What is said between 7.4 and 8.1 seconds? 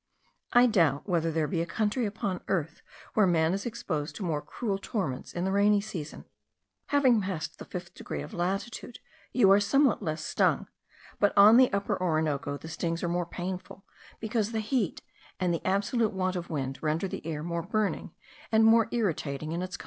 the fifth